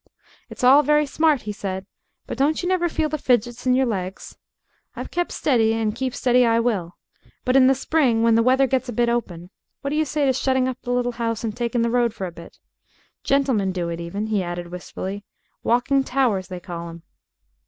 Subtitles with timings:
[0.49, 1.85] "It's all very smart," he said,
[2.25, 4.35] "but don't you never feel the fidgets in your legs?
[4.95, 6.97] I've kep' steady, and keep steady I will.
[7.45, 9.51] But in the spring when the weather gets a bit open
[9.81, 12.31] what d'you say to shutting up the little 'ouse and taking the road for a
[12.31, 12.57] bit?
[13.23, 15.23] Gentlemen do it even," he added wistfully.
[15.61, 17.03] "Walking towers they call 'em."